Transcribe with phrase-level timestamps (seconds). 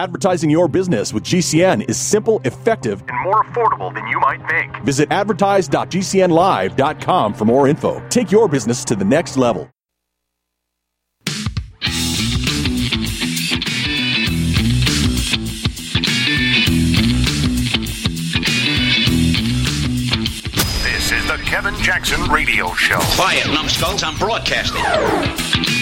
[0.00, 4.74] Advertising your business with GCN is simple, effective, and more affordable than you might think.
[4.82, 8.02] Visit advertise.gcnlive.com for more info.
[8.08, 9.68] Take your business to the next level.
[20.82, 23.00] This is the Kevin Jackson Radio Show.
[23.16, 25.79] Quiet, numbskulls, I'm broadcasting.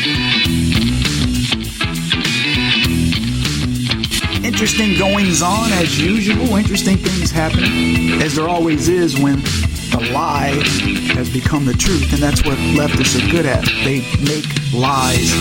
[4.61, 7.62] Interesting goings on as usual, interesting things happen,
[8.21, 10.50] as there always is when the lie
[11.14, 13.64] has become the truth, and that's what leftists are good at.
[13.84, 15.32] They make lies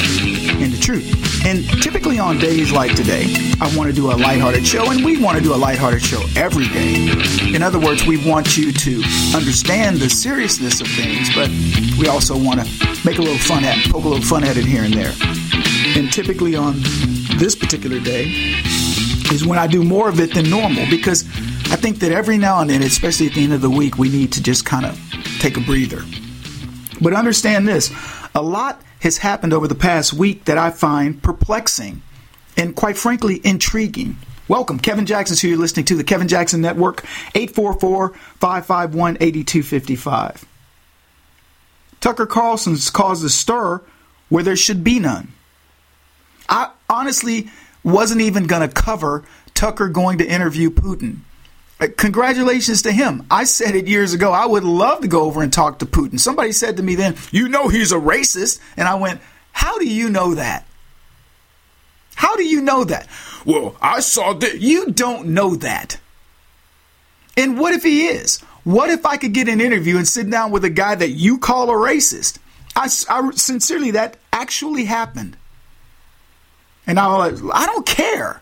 [0.62, 1.44] into truth.
[1.48, 3.26] And typically on days like today,
[3.60, 6.24] I want to do a lighthearted show, and we want to do a lighthearted show
[6.36, 7.10] every day.
[7.56, 9.04] In other words, we want you to
[9.36, 11.50] understand the seriousness of things, but
[11.98, 12.68] we also want to
[13.04, 15.16] make a little fun at, poke a little fun at it here and there.
[15.98, 16.76] And typically on
[17.40, 18.54] this particular day
[19.32, 21.24] is when I do more of it than normal because
[21.70, 24.10] I think that every now and then, especially at the end of the week, we
[24.10, 25.00] need to just kind of
[25.40, 26.02] take a breather.
[27.02, 27.94] But understand this
[28.34, 32.02] a lot has happened over the past week that I find perplexing
[32.56, 34.18] and, quite frankly, intriguing.
[34.48, 35.36] Welcome, Kevin Jackson.
[35.36, 37.04] So you're listening to the Kevin Jackson Network,
[37.36, 40.46] 844 551 8255.
[42.00, 43.82] Tucker Carlson's caused a stir
[44.30, 45.34] where there should be none.
[46.48, 47.50] I honestly
[47.88, 51.20] wasn't even going to cover Tucker going to interview Putin.
[51.80, 53.26] Uh, Congratulations to him.
[53.32, 54.32] I said it years ago.
[54.32, 56.20] I would love to go over and talk to Putin.
[56.20, 58.60] Somebody said to me then, You know he's a racist.
[58.76, 59.22] And I went,
[59.52, 60.68] How do you know that?
[62.16, 63.08] How do you know that?
[63.46, 64.60] Well, I saw that.
[64.60, 66.00] You don't know that.
[67.38, 68.40] And what if he is?
[68.64, 71.38] What if I could get an interview and sit down with a guy that you
[71.38, 72.40] call a racist?
[72.76, 75.38] I, I sincerely, that actually happened.
[76.88, 78.42] And I was like, I don't care.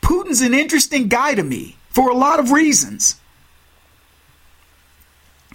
[0.00, 3.20] Putin's an interesting guy to me for a lot of reasons.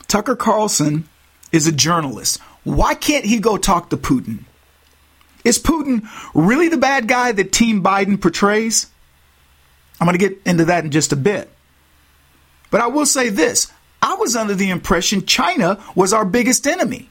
[0.08, 1.08] Tucker Carlson
[1.52, 2.39] is a journalist.
[2.64, 4.43] Why can't he go talk to Putin?
[5.45, 8.88] Is Putin really the bad guy that Team Biden portrays?
[9.99, 11.49] I'm going to get into that in just a bit.
[12.72, 17.10] But I will say this I was under the impression China was our biggest enemy.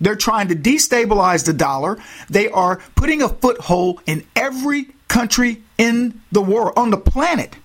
[0.00, 1.98] They're trying to destabilize the dollar.
[2.28, 7.56] They are putting a foothold in every country in the world, on the planet.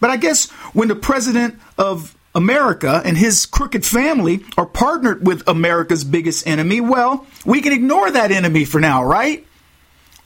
[0.00, 5.46] But I guess when the president of America and his crooked family are partnered with
[5.48, 9.44] America's biggest enemy, well, we can ignore that enemy for now, right?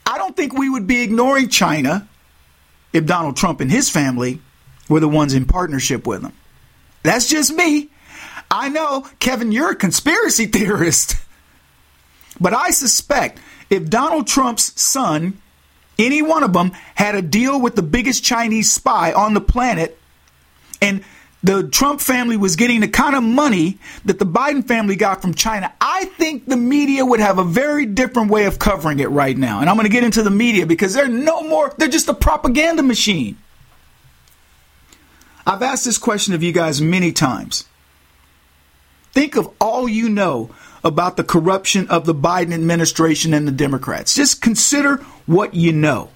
[0.04, 2.06] I don't think we would be ignoring China
[2.92, 4.40] if Donald Trump and his family
[4.88, 6.32] were the ones in partnership with him.
[7.02, 7.88] That's just me.
[8.52, 11.16] I know, Kevin, you're a conspiracy theorist.
[12.38, 13.40] But I suspect
[13.70, 15.40] if Donald Trump's son,
[15.98, 19.98] any one of them, had a deal with the biggest Chinese spy on the planet,
[20.82, 21.02] and
[21.42, 25.34] the Trump family was getting the kind of money that the Biden family got from
[25.34, 29.36] China, I think the media would have a very different way of covering it right
[29.36, 29.60] now.
[29.60, 32.14] And I'm going to get into the media because they're no more, they're just a
[32.14, 33.38] propaganda machine.
[35.46, 37.64] I've asked this question of you guys many times.
[39.12, 40.50] Think of all you know
[40.84, 44.14] about the corruption of the Biden administration and the Democrats.
[44.14, 44.96] Just consider
[45.26, 46.10] what you know.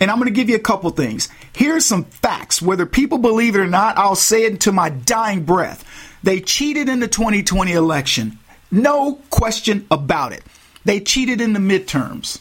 [0.00, 1.28] And I'm going to give you a couple things.
[1.54, 2.60] Here's some facts.
[2.60, 5.84] Whether people believe it or not, I'll say it to my dying breath.
[6.22, 8.38] They cheated in the 2020 election.
[8.70, 10.42] No question about it.
[10.84, 12.40] They cheated in the midterms.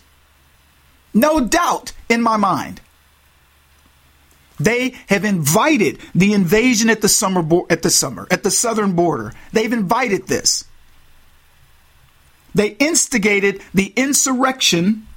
[1.13, 2.81] No doubt in my mind.
[4.63, 8.93] They have invited the invasion at the summer bo- at the summer at the southern
[8.93, 9.33] border.
[9.51, 10.65] They've invited this.
[12.53, 15.07] They instigated the insurrection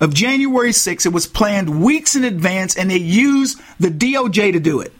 [0.00, 1.06] of January 6th.
[1.06, 4.92] It was planned weeks in advance and they used the DOJ to do it.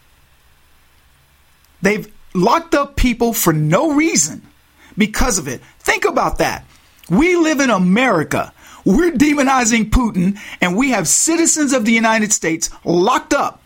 [1.83, 4.43] They've locked up people for no reason
[4.97, 5.61] because of it.
[5.81, 6.65] Think about that.
[7.11, 8.54] We live in America.
[8.85, 13.63] We're demonizing Putin, and we have citizens of the United States locked up.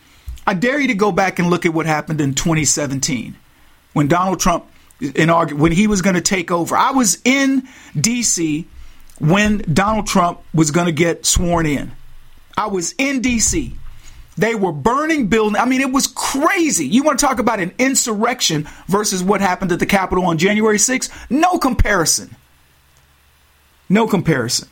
[0.46, 3.36] I dare you to go back and look at what happened in 2017
[3.92, 4.66] when Donald Trump
[5.00, 6.76] when he was going to take over.
[6.76, 7.68] I was in
[7.98, 8.66] D.C.
[9.18, 11.92] when Donald Trump was going to get sworn in.
[12.56, 13.76] I was in D.C.
[14.36, 15.58] They were burning buildings.
[15.60, 16.86] I mean, it was crazy.
[16.86, 20.78] You want to talk about an insurrection versus what happened at the Capitol on January
[20.78, 21.10] 6th?
[21.28, 22.34] No comparison.
[23.88, 24.68] No comparison.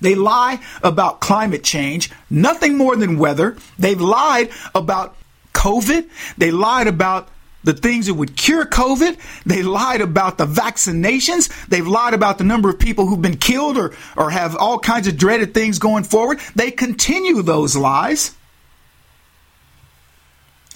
[0.00, 3.56] They lie about climate change, nothing more than weather.
[3.78, 5.16] They've lied about
[5.52, 6.08] COVID.
[6.38, 7.28] They lied about
[7.62, 9.18] the things that would cure COVID.
[9.44, 11.48] They lied about the vaccinations.
[11.66, 15.06] They've lied about the number of people who've been killed or, or have all kinds
[15.06, 16.40] of dreaded things going forward.
[16.56, 18.34] They continue those lies.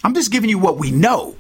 [0.02, 1.36] I'm just giving you what we know.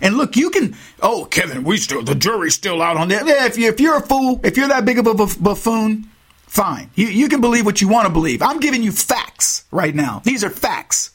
[0.00, 3.26] And look, you can, oh, Kevin, we still, the jury's still out on that.
[3.26, 6.10] Yeah, if, you, if you're a fool, if you're that big of a buffoon,
[6.54, 6.90] fine.
[6.94, 8.40] You, you can believe what you want to believe.
[8.40, 10.22] I'm giving you facts right now.
[10.24, 11.10] These are facts.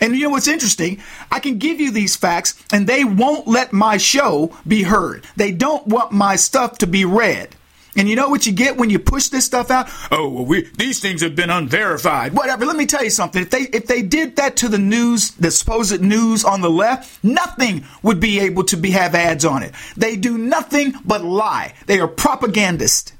[0.00, 1.00] And you know what's interesting?
[1.30, 5.24] I can give you these facts and they won't let my show be heard.
[5.36, 7.54] They don't want my stuff to be read.
[7.96, 9.88] And you know what you get when you push this stuff out?
[10.12, 12.32] Oh, well, we, these things have been unverified.
[12.32, 12.64] Whatever.
[12.64, 13.42] Let me tell you something.
[13.42, 17.24] If they if they did that to the news, the supposed news on the left,
[17.24, 19.74] nothing would be able to be have ads on it.
[19.96, 21.74] They do nothing but lie.
[21.86, 23.14] They are propagandists.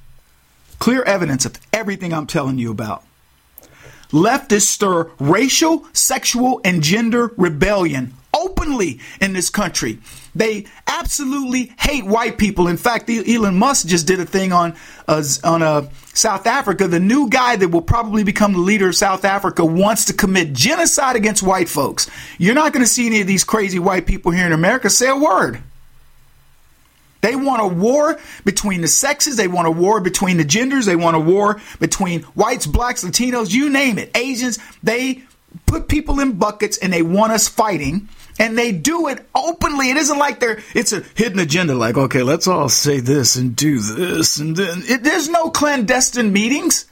[0.78, 3.04] Clear evidence of everything I'm telling you about.
[4.10, 9.98] Leftists stir racial, sexual, and gender rebellion openly in this country.
[10.34, 12.68] They absolutely hate white people.
[12.68, 14.76] In fact, Elon Musk just did a thing on
[15.06, 16.86] uh, on uh, South Africa.
[16.86, 20.52] The new guy that will probably become the leader of South Africa wants to commit
[20.52, 22.08] genocide against white folks.
[22.38, 25.08] You're not going to see any of these crazy white people here in America say
[25.08, 25.60] a word.
[27.28, 29.36] They want a war between the sexes.
[29.36, 30.86] They want a war between the genders.
[30.86, 34.58] They want a war between whites, blacks, Latinos, you name it, Asians.
[34.82, 35.24] They
[35.66, 38.08] put people in buckets and they want us fighting.
[38.38, 39.90] And they do it openly.
[39.90, 43.54] It isn't like they're, it's a hidden agenda, like, okay, let's all say this and
[43.54, 44.38] do this.
[44.38, 46.86] And then it, there's no clandestine meetings.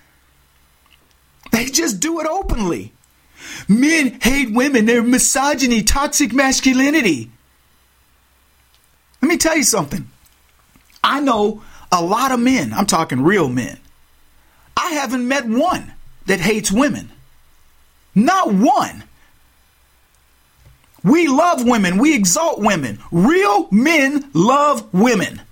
[1.50, 2.92] They just do it openly.
[3.68, 4.84] Men hate women.
[4.84, 7.30] They're misogyny, toxic masculinity.
[9.22, 10.10] Let me tell you something.
[11.06, 11.62] I know
[11.92, 13.78] a lot of men, I'm talking real men.
[14.76, 15.92] I haven't met one
[16.26, 17.12] that hates women.
[18.14, 19.04] Not one.
[21.04, 21.98] We love women.
[21.98, 22.98] We exalt women.
[23.12, 25.42] Real men love women.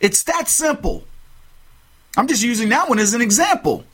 [0.00, 1.02] It's that simple.
[2.18, 3.84] I'm just using that one as an example.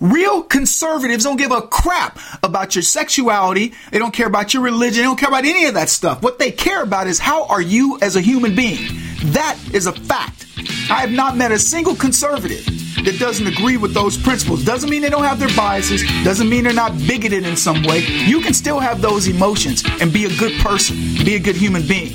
[0.00, 3.74] Real conservatives don't give a crap about your sexuality.
[3.90, 4.98] They don't care about your religion.
[4.98, 6.22] They don't care about any of that stuff.
[6.22, 9.11] What they care about is how are you as a human being.
[9.26, 10.46] That is a fact.
[10.90, 12.64] I have not met a single conservative
[13.04, 14.64] that doesn't agree with those principles.
[14.64, 16.02] Doesn't mean they don't have their biases.
[16.24, 18.00] Doesn't mean they're not bigoted in some way.
[18.00, 21.86] You can still have those emotions and be a good person, be a good human
[21.86, 22.12] being.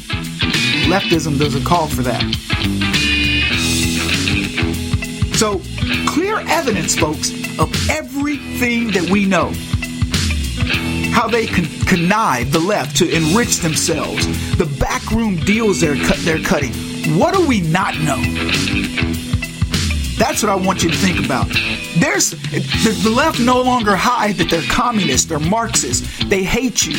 [0.88, 2.24] Leftism doesn't call for that.
[5.36, 5.62] So,
[6.08, 7.30] clear evidence, folks,
[7.60, 9.52] of everything that we know.
[11.12, 14.26] How they con- connive the left to enrich themselves,
[14.58, 16.74] the backroom deals they're, cu- they're cutting.
[17.16, 18.22] What do we not know?
[20.18, 21.48] That's what I want you to think about.
[22.00, 26.26] There's the, left no longer hide that they're communists, they're Marxists.
[26.26, 26.94] They hate you.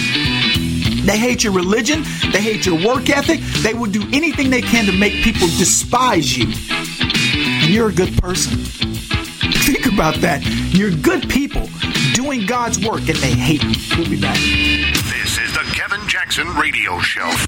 [1.05, 2.05] They hate your religion.
[2.32, 3.40] They hate your work ethic.
[3.62, 6.52] They will do anything they can to make people despise you
[7.69, 8.58] and you're a good person.
[9.69, 10.43] Think about that.
[10.72, 11.69] You're good people
[12.14, 13.96] doing God's work and they hate you.
[13.96, 14.37] We'll be back.
[14.37, 17.47] This is the Kevin Jackson Radio Show.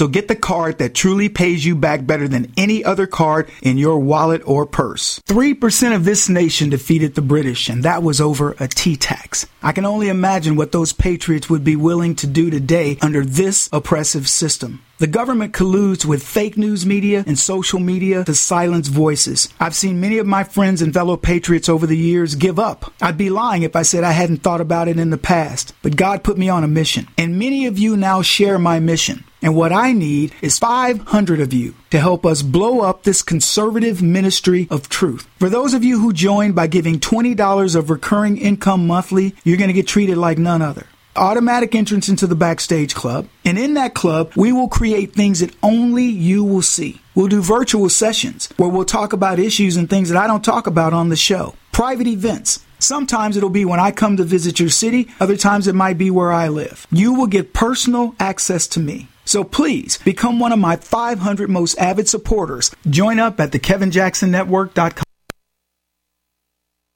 [0.00, 3.76] So get the card that truly pays you back better than any other card in
[3.76, 5.20] your wallet or purse.
[5.26, 9.46] 3% of this nation defeated the British, and that was over a tea tax.
[9.62, 13.68] I can only imagine what those patriots would be willing to do today under this
[13.74, 14.80] oppressive system.
[15.00, 19.48] The government colludes with fake news media and social media to silence voices.
[19.58, 22.92] I've seen many of my friends and fellow patriots over the years give up.
[23.00, 25.72] I'd be lying if I said I hadn't thought about it in the past.
[25.80, 27.08] But God put me on a mission.
[27.16, 29.24] And many of you now share my mission.
[29.40, 34.02] And what I need is 500 of you to help us blow up this conservative
[34.02, 35.26] ministry of truth.
[35.38, 39.68] For those of you who join by giving $20 of recurring income monthly, you're going
[39.68, 40.86] to get treated like none other
[41.16, 43.28] automatic entrance into the backstage club.
[43.44, 47.00] And in that club, we will create things that only you will see.
[47.14, 50.66] We'll do virtual sessions where we'll talk about issues and things that I don't talk
[50.66, 51.54] about on the show.
[51.72, 52.64] Private events.
[52.78, 56.10] Sometimes it'll be when I come to visit your city, other times it might be
[56.10, 56.86] where I live.
[56.90, 59.08] You will get personal access to me.
[59.26, 62.70] So please become one of my 500 most avid supporters.
[62.88, 65.04] Join up at the kevinjacksonnetwork.com.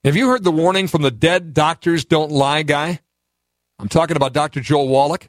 [0.05, 3.01] Have you heard the warning from the dead doctors don't lie guy?
[3.79, 4.61] I'm talking about Dr.
[4.61, 5.29] Joel Wallach.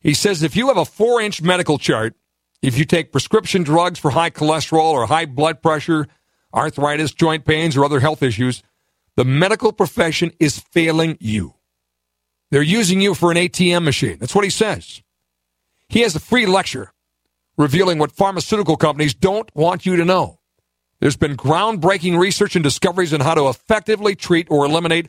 [0.00, 2.14] He says if you have a four inch medical chart,
[2.62, 6.06] if you take prescription drugs for high cholesterol or high blood pressure,
[6.52, 8.62] arthritis, joint pains, or other health issues,
[9.16, 11.54] the medical profession is failing you.
[12.50, 14.18] They're using you for an ATM machine.
[14.18, 15.02] That's what he says.
[15.88, 16.92] He has a free lecture
[17.56, 20.38] revealing what pharmaceutical companies don't want you to know.
[21.00, 25.08] There's been groundbreaking research and discoveries on how to effectively treat or eliminate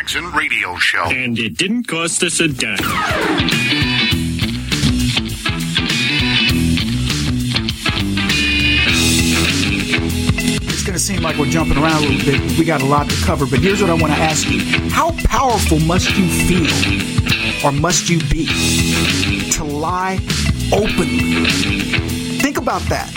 [0.00, 1.04] Jackson Radio Show.
[1.10, 2.78] And it didn't cost us a dime.
[10.62, 12.58] It's going to seem like we're jumping around a little bit.
[12.58, 15.10] We got a lot to cover, but here's what I want to ask you How
[15.24, 18.46] powerful must you feel or must you be
[19.50, 20.18] to lie
[20.72, 21.89] openly?
[22.60, 23.10] About that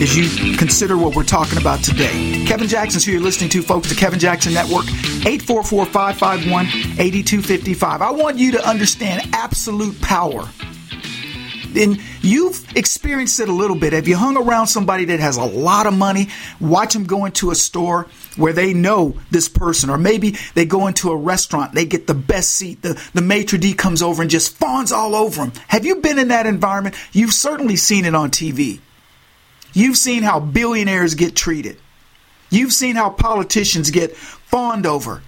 [0.00, 2.44] as you consider what we're talking about today.
[2.46, 4.86] Kevin Jackson's who you're listening to, folks, the Kevin Jackson Network,
[5.26, 8.00] 844 551 8255.
[8.00, 10.48] I want you to understand absolute power
[11.76, 13.92] and you've experienced it a little bit.
[13.92, 16.28] Have you hung around somebody that has a lot of money?
[16.60, 18.06] Watch them go into a store
[18.36, 22.14] where they know this person, or maybe they go into a restaurant, they get the
[22.14, 22.82] best seat.
[22.82, 25.52] The, the maitre d' comes over and just fawns all over them.
[25.68, 26.96] Have you been in that environment?
[27.12, 28.80] You've certainly seen it on TV.
[29.72, 31.78] You've seen how billionaires get treated.
[32.50, 35.22] You've seen how politicians get fawned over.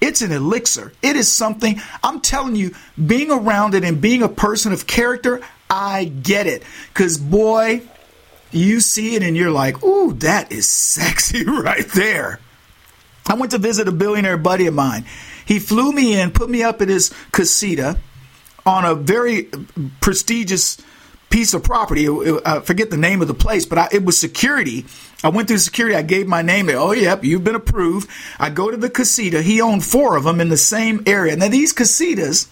[0.00, 0.92] It's an elixir.
[1.00, 2.74] It is something, I'm telling you,
[3.06, 5.40] being around it and being a person of character,
[5.70, 6.64] I get it.
[6.88, 7.82] Because, boy,
[8.50, 12.40] you see it and you're like, ooh, that is sexy right there.
[13.26, 15.06] I went to visit a billionaire buddy of mine.
[15.44, 17.98] He flew me in, put me up at his casita
[18.64, 19.48] on a very
[20.00, 20.80] prestigious
[21.30, 22.08] piece of property.
[22.44, 24.84] I forget the name of the place, but I, it was security.
[25.24, 25.96] I went through security.
[25.96, 26.68] I gave my name.
[26.68, 28.08] Oh, yep, you've been approved.
[28.38, 29.42] I go to the casita.
[29.42, 31.34] He owned four of them in the same area.
[31.34, 32.48] Now these casitas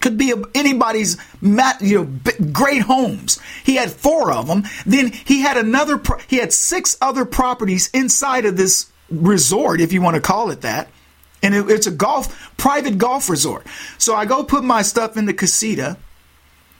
[0.00, 2.04] could be anybody's you know
[2.52, 3.38] great homes.
[3.64, 4.64] He had four of them.
[4.84, 6.00] Then he had another.
[6.26, 10.62] He had six other properties inside of this resort, if you want to call it
[10.62, 10.88] that.
[11.42, 13.66] And it, it's a golf private golf resort.
[13.98, 15.96] So I go put my stuff in the casita.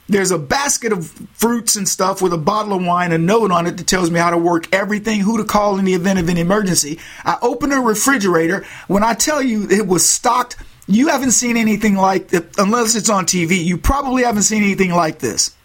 [0.07, 3.67] There's a basket of fruits and stuff with a bottle of wine, a note on
[3.67, 6.29] it that tells me how to work everything, who to call in the event of
[6.29, 6.99] an emergency.
[7.23, 8.65] I open a refrigerator.
[8.87, 10.57] When I tell you it was stocked
[10.89, 13.63] you haven't seen anything like it, unless it's on TV.
[13.63, 15.55] You probably haven't seen anything like this.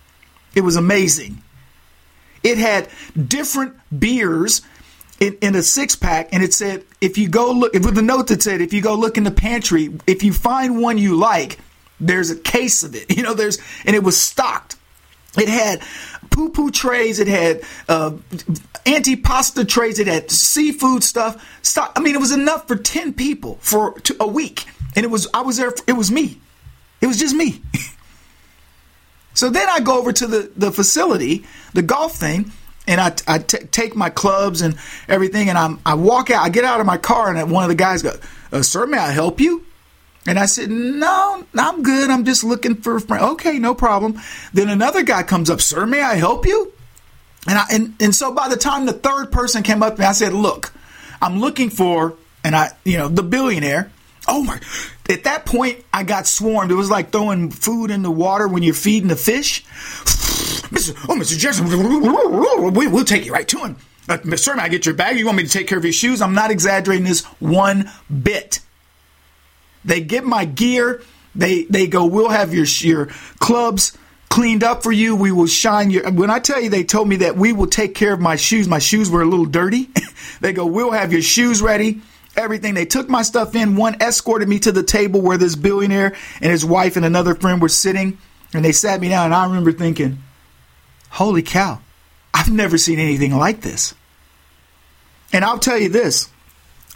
[0.55, 1.43] It was amazing.
[2.43, 4.61] It had different beers
[5.27, 8.29] in, in a six pack, and it said, if you go look, with a note
[8.29, 11.59] that said, if you go look in the pantry, if you find one you like,
[12.01, 13.11] there's a case of it.
[13.17, 14.77] You know, there's, and it was stocked.
[15.37, 15.83] It had
[16.31, 17.19] poo poo trays.
[17.19, 18.11] It had uh,
[18.87, 19.99] antipasta trays.
[19.99, 21.45] It had seafood stuff.
[21.63, 21.93] Stock.
[21.97, 24.67] I mean, it was enough for ten people for a week
[24.97, 25.71] and it was I was there.
[25.71, 26.41] For, it was me.
[27.01, 27.63] It was just me.
[29.35, 32.53] so then I go over to the the facility, the golf thing,
[32.87, 34.77] and I, I t- take my clubs and
[35.09, 36.45] everything, and I'm I walk out.
[36.45, 38.19] I get out of my car, and one of the guys goes,
[38.53, 39.65] uh, "Sir, may I help you?"
[40.27, 42.11] And I said, "No, I'm good.
[42.11, 44.21] I'm just looking for a friend." Okay, no problem.
[44.53, 46.73] Then another guy comes up, "Sir, may I help you?"
[47.47, 50.07] And I and, and so by the time the third person came up to me,
[50.07, 50.73] I said, "Look,
[51.21, 52.15] I'm looking for."
[52.47, 53.91] And I, you know, the billionaire,
[54.27, 54.59] Oh my!
[55.09, 56.71] At that point, I got swarmed.
[56.71, 59.65] It was like throwing food in the water when you're feeding the fish.
[61.09, 61.39] Oh, Mr.
[61.39, 61.67] Jackson,
[62.75, 63.77] we, will take you right to him.
[64.09, 65.19] Uh, Sir, may I get your bag?
[65.19, 66.21] You want me to take care of your shoes?
[66.21, 67.91] I'm not exaggerating this one
[68.23, 68.61] bit.
[69.85, 71.03] They get my gear.
[71.35, 72.07] They they go.
[72.07, 73.07] We'll have your your
[73.39, 73.97] clubs
[74.29, 75.17] cleaned up for you.
[75.17, 76.11] We will shine your.
[76.11, 78.69] When I tell you, they told me that we will take care of my shoes.
[78.69, 79.91] My shoes were a little dirty.
[80.41, 80.67] they go.
[80.67, 82.01] We'll have your shoes ready
[82.37, 82.75] everything.
[82.75, 83.77] They took my stuff in.
[83.77, 87.61] One escorted me to the table where this billionaire and his wife and another friend
[87.61, 88.19] were sitting,
[88.53, 89.27] and they sat me down.
[89.27, 90.19] And I remember thinking,
[91.15, 91.81] holy cow,
[92.33, 93.95] I've never seen anything like this.
[95.33, 96.29] And I'll tell you this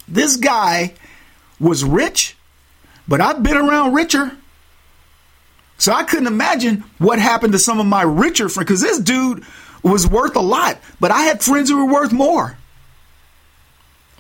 [0.07, 0.95] this guy
[1.61, 2.37] was rich,
[3.07, 4.33] but I've been around richer.
[5.79, 9.45] So I couldn't imagine what happened to some of my richer friends because this dude
[9.83, 12.57] was worth a lot, but I had friends who were worth more.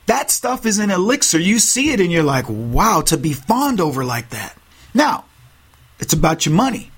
[0.06, 1.38] That stuff is an elixir.
[1.38, 4.56] You see it and you're like, wow, to be fawned over like that.
[4.94, 5.24] Now,
[5.98, 6.92] it's about your money.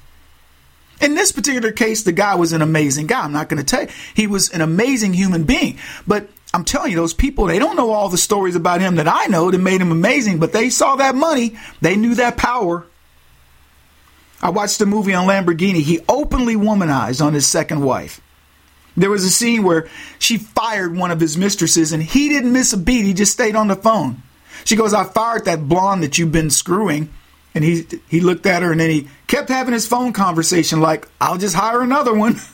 [1.01, 3.23] In this particular case, the guy was an amazing guy.
[3.23, 3.89] I'm not going to tell you.
[4.15, 5.79] He was an amazing human being.
[6.07, 9.09] But I'm telling you, those people, they don't know all the stories about him that
[9.09, 11.57] I know that made him amazing, but they saw that money.
[11.81, 12.87] They knew that power.
[14.43, 15.81] I watched the movie on Lamborghini.
[15.81, 18.21] He openly womanized on his second wife.
[18.97, 22.73] There was a scene where she fired one of his mistresses and he didn't miss
[22.73, 23.05] a beat.
[23.05, 24.23] He just stayed on the phone.
[24.65, 27.11] She goes, I fired that blonde that you've been screwing.
[27.55, 31.09] And he he looked at her and then he kept having his phone conversation like,
[31.21, 32.37] I'll just hire another one.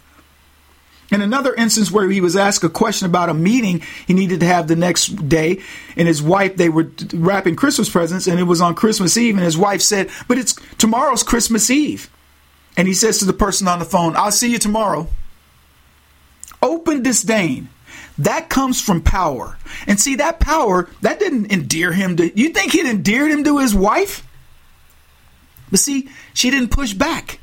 [1.12, 4.46] In another instance where he was asked a question about a meeting he needed to
[4.46, 5.62] have the next day,
[5.96, 9.44] and his wife, they were wrapping Christmas presents, and it was on Christmas Eve, and
[9.44, 12.10] his wife said, But it's tomorrow's Christmas Eve.
[12.76, 15.08] And he says to the person on the phone, I'll see you tomorrow
[16.62, 17.68] open disdain.
[18.18, 19.58] That comes from power.
[19.86, 22.38] And see, that power, that didn't endear him to.
[22.38, 24.25] You think it endeared him to his wife?
[25.76, 27.38] But see, she didn't push back.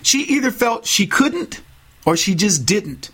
[0.00, 1.60] She either felt she couldn't
[2.06, 3.10] or she just didn't.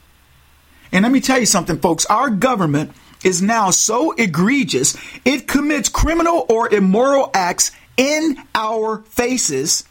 [0.93, 2.07] And let me tell you something, folks.
[2.07, 2.93] Our government
[3.25, 9.83] is now so egregious, it commits criminal or immoral acts in our faces,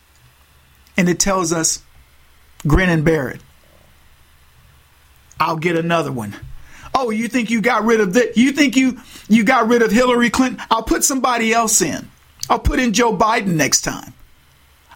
[0.96, 1.84] and it tells us,
[2.66, 3.42] grin and bear it.
[5.42, 6.34] I'll get another one.
[6.96, 8.38] Oh, you think you got rid of that?
[8.38, 10.66] You think you you got rid of Hillary Clinton?
[10.72, 12.08] I'll put somebody else in.
[12.50, 14.14] I'll put in Joe Biden next time.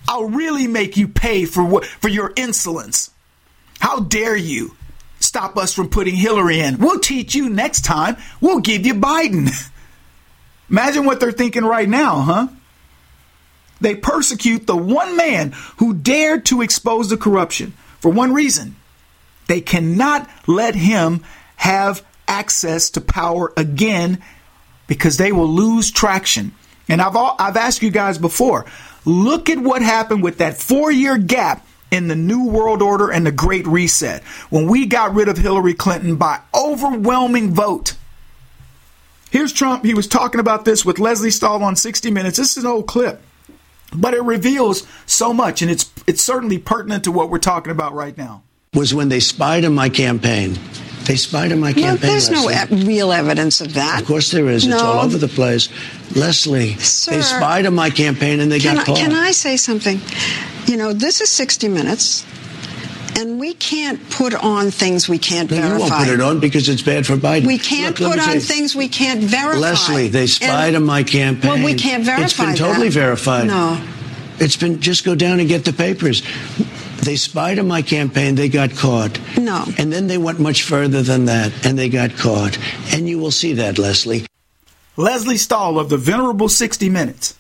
[0.08, 3.12] I'll really make you pay for what for your insolence.
[3.80, 4.76] How dare you
[5.20, 6.78] stop us from putting Hillary in?
[6.78, 8.18] We'll teach you next time.
[8.40, 9.50] We'll give you Biden.
[10.70, 12.48] Imagine what they're thinking right now, huh?
[13.82, 18.76] They persecute the one man who dared to expose the corruption for one reason
[19.48, 21.24] they cannot let him
[21.58, 24.22] have access to power again
[24.88, 26.54] because they will lose traction.
[26.92, 28.66] And I've all, I've asked you guys before.
[29.06, 33.32] Look at what happened with that 4-year gap in the New World Order and the
[33.32, 37.96] Great Reset when we got rid of Hillary Clinton by overwhelming vote.
[39.32, 39.86] Here's Trump.
[39.86, 42.38] He was talking about this with Lesley Stahl on 60 Minutes.
[42.38, 43.22] This is an old clip,
[43.96, 47.94] but it reveals so much, and it's it's certainly pertinent to what we're talking about
[47.94, 48.44] right now.
[48.74, 50.58] was when they spied on my campaign.
[51.12, 52.10] They spied on my Well, campaign.
[52.10, 54.00] there's no e- real evidence of that.
[54.00, 54.66] Of course there is.
[54.66, 55.68] It's all over the place.
[56.16, 58.96] Lesley, Sir, they spied on my campaign and they got I, caught.
[58.96, 60.00] Can I say something?
[60.68, 62.26] You know, this is 60 Minutes,
[63.20, 65.80] and we can't put on things we can't No, you verify.
[65.98, 67.46] won't put it on because it's bad for Biden.
[67.46, 69.60] We can't Look, put on things we can't verify.
[69.60, 71.52] Lesley, they spied And- on my campaign.
[71.52, 72.94] Well, we can't verify It's been totally that.
[72.94, 73.48] verified.
[73.48, 73.82] No.
[74.42, 76.24] It's been just go down and get the papers.
[77.04, 78.34] They spied on my campaign.
[78.34, 79.20] They got caught.
[79.38, 79.64] No.
[79.78, 82.58] And then they went much further than that, and they got caught.
[82.92, 84.26] And you will see that, Lesley.
[84.98, 87.38] Lesley Stahl of the Venerable 60 Minutes.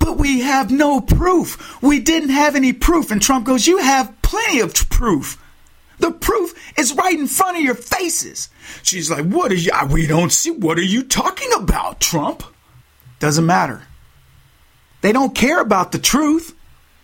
[0.00, 1.80] But we have no proof.
[1.80, 3.12] We didn't have any proof.
[3.12, 5.40] And Trump goes, You have plenty of t- proof.
[5.98, 8.48] The proof is right in front of your faces.
[8.82, 9.70] She's like, What are you?
[9.90, 10.50] We don't see.
[10.50, 12.42] What are you talking about, Trump?
[13.20, 13.82] Doesn't matter.
[15.00, 16.54] They don't care about the truth,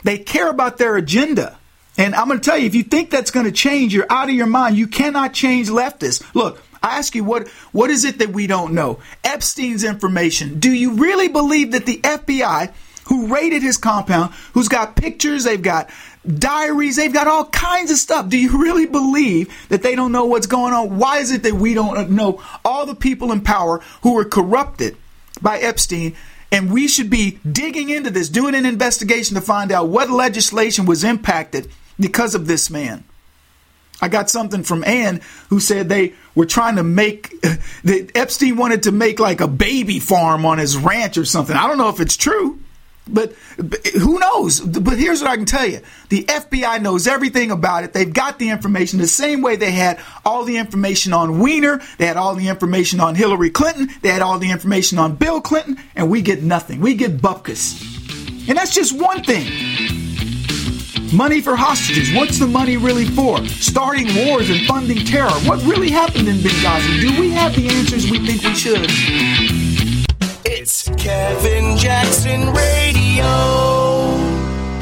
[0.03, 1.59] they care about their agenda.
[1.99, 4.31] And I'm going to tell you, if you think that's going to change, you're out
[4.31, 4.79] of your mind.
[4.79, 6.25] You cannot change leftists.
[6.35, 8.99] Look, I ask you, what what is it that we don't know?
[9.23, 10.59] Epstein's information.
[10.59, 12.73] Do you really believe that the FBI,
[13.05, 15.91] who raided his compound, who's got pictures, they've got
[16.27, 18.29] diaries, they've got all kinds of stuff.
[18.29, 20.99] Do you really believe that they don't know what's going on?
[20.99, 24.97] Why is it that we don't know all the people in power who were corrupted
[25.41, 26.17] by Epstein?
[26.53, 30.85] And we should be digging into this, doing an investigation to find out what legislation
[30.85, 33.05] was impacted because of this man.
[34.03, 38.83] I got something from Ann who said they were trying to make that Epstein wanted
[38.83, 41.57] to make like a baby farm on his ranch or something.
[41.57, 42.61] I don't know if it's true,
[43.09, 44.61] but, but who knows?
[44.61, 47.93] But here's what I can tell you: the FBI knows everything about it.
[47.93, 52.07] They've got the information the same way they had all the information on Weiner, they
[52.07, 55.79] had all the information on Hillary Clinton, they had all the information on Bill Clinton,
[55.97, 56.81] and we get nothing.
[56.81, 59.49] We get bupkis, and that's just one thing.
[61.13, 62.11] Money for hostages.
[62.15, 63.45] What's the money really for?
[63.47, 65.29] Starting wars and funding terror.
[65.45, 67.01] What really happened in Benghazi?
[67.03, 69.72] Do we have the answers we think we should?
[70.63, 73.27] It's Kevin Jackson Radio.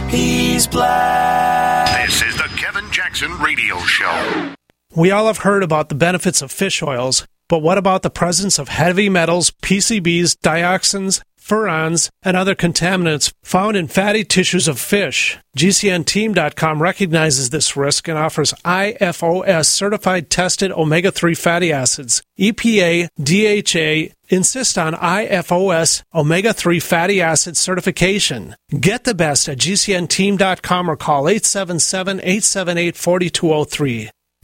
[0.09, 2.07] He's black.
[2.07, 4.53] This is the Kevin Jackson Radio Show.
[4.95, 8.59] We all have heard about the benefits of fish oils, but what about the presence
[8.59, 15.39] of heavy metals, PCBs, dioxins, furans, and other contaminants found in fatty tissues of fish?
[15.57, 22.23] GCNteam.com recognizes this risk and offers IFOS certified tested omega 3 fatty acids.
[22.39, 28.55] EPA, DHA insist on IFOS omega 3 fatty acid certification.
[28.79, 34.11] Get the best at GCNteam.com or call 877 878 4203.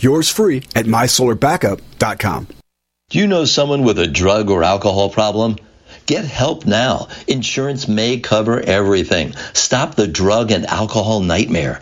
[0.00, 2.48] Yours free at mysolarbackup.com.
[3.10, 5.56] Do you know someone with a drug or alcohol problem?
[6.06, 7.08] Get help now.
[7.26, 9.34] Insurance may cover everything.
[9.52, 11.80] Stop the drug and alcohol nightmare.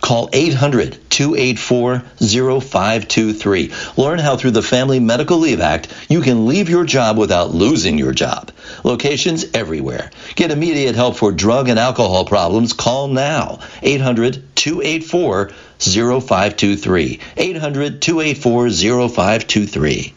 [0.00, 3.72] Call 800 284 0523.
[3.96, 7.98] Learn how through the Family Medical Leave Act you can leave your job without losing
[7.98, 8.50] your job.
[8.82, 10.10] Locations everywhere.
[10.36, 12.72] Get immediate help for drug and alcohol problems.
[12.72, 13.60] Call now.
[13.82, 17.20] 800 284 0523.
[17.36, 18.70] 800 284
[19.08, 20.14] 0523.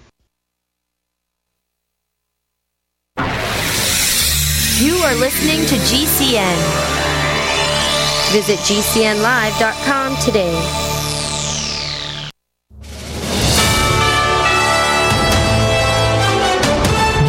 [4.80, 7.03] You are listening to GCN.
[8.34, 10.90] Visit GCNlive.com today.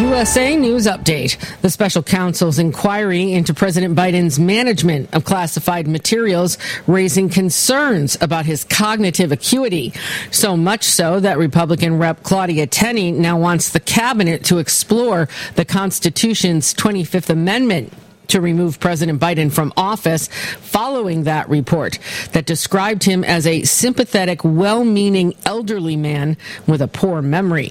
[0.01, 1.61] USA News Update.
[1.61, 8.65] The special counsel's inquiry into President Biden's management of classified materials raising concerns about his
[8.65, 9.93] cognitive acuity.
[10.31, 15.67] So much so that Republican Rep Claudia Tenney now wants the cabinet to explore the
[15.67, 17.93] Constitution's 25th Amendment
[18.29, 21.99] to remove President Biden from office following that report
[22.33, 27.71] that described him as a sympathetic, well meaning elderly man with a poor memory.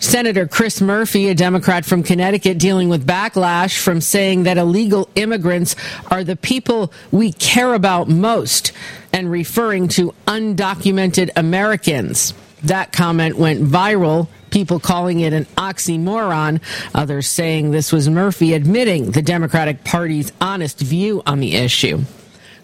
[0.00, 5.74] Senator Chris Murphy, a Democrat from Connecticut, dealing with backlash from saying that illegal immigrants
[6.08, 8.72] are the people we care about most
[9.12, 12.32] and referring to undocumented Americans.
[12.64, 16.60] That comment went viral, people calling it an oxymoron,
[16.94, 22.00] others saying this was Murphy admitting the Democratic Party's honest view on the issue.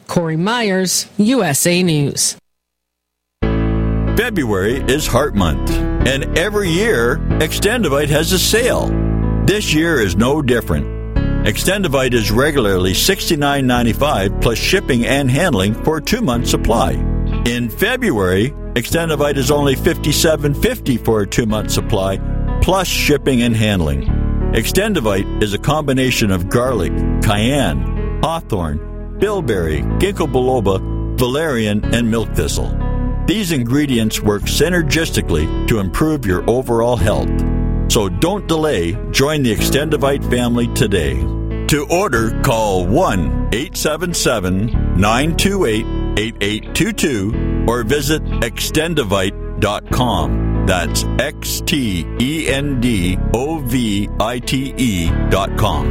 [0.06, 2.36] Corey Myers, USA News.
[4.16, 8.88] February is Heart Month, and every year, Extendovite has a sale.
[9.44, 10.86] This year is no different.
[11.44, 17.13] Extendovite is regularly $69.95 plus shipping and handling for a two month supply.
[17.46, 22.18] In February, Extendovite is only $57.50 for a two month supply
[22.62, 24.04] plus shipping and handling.
[24.54, 30.80] Extendovite is a combination of garlic, cayenne, hawthorn, bilberry, ginkgo biloba,
[31.18, 32.74] valerian, and milk thistle.
[33.26, 37.28] These ingredients work synergistically to improve your overall health.
[37.92, 41.16] So don't delay, join the Extendovite family today.
[41.68, 44.66] To order, call 1 877
[44.98, 50.44] 928 8822 or visit extendivite.com.
[50.66, 55.86] That's X T E N D O V I T E.com.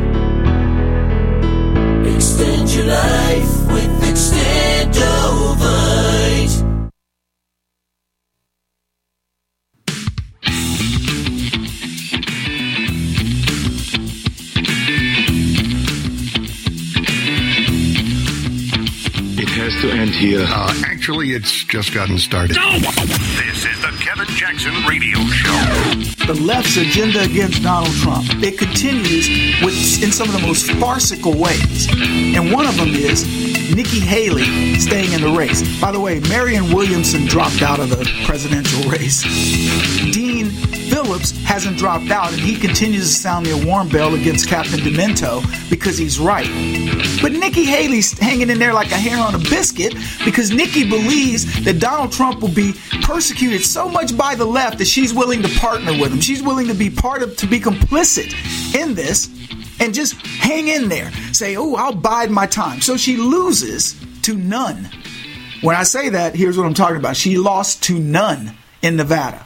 [2.06, 5.93] Extend your life with Extendovite.
[19.74, 20.46] Has to end here.
[20.48, 22.58] Uh, actually, it's just gotten started.
[22.58, 26.28] This is the Kevin Jackson Radio Show.
[26.28, 28.26] The left's agenda against Donald Trump.
[28.44, 29.28] It continues
[29.64, 31.88] with in some of the most farcical ways.
[31.92, 33.26] And one of them is
[33.74, 35.64] Nikki Haley staying in the race.
[35.82, 39.24] By the way, Marianne Williamson dropped out of the presidential race.
[40.12, 44.80] Dean Phillips hasn't dropped out, and he continues to sound the alarm bell against Captain
[44.80, 46.48] Demento because he's right.
[47.22, 51.64] But Nikki Haley's hanging in there like a hair on a biscuit because Nikki believes
[51.64, 55.50] that Donald Trump will be persecuted so much by the left that she's willing to
[55.60, 56.22] partner with him.
[56.22, 58.34] She's willing to be part of, to be complicit
[58.76, 59.30] in this
[59.80, 61.12] and just hang in there.
[61.32, 62.82] Say, oh, I'll bide my time.
[62.82, 64.90] So she loses to none.
[65.62, 67.16] When I say that, here's what I'm talking about.
[67.16, 69.46] She lost to none in Nevada.